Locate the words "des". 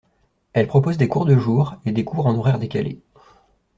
0.97-1.07, 1.91-2.03